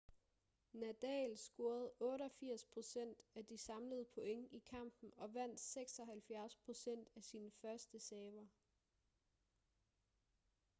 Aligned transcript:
nadal 0.73 1.37
scorede 1.37 1.91
88% 1.99 3.15
af 3.35 3.45
de 3.45 3.57
samlede 3.57 4.05
point 4.15 4.47
i 4.51 4.59
kampen 4.59 5.11
og 5.17 5.33
vandt 5.33 5.61
76% 5.61 7.11
af 7.15 7.23
sine 7.23 7.51
førsteserver 7.61 8.47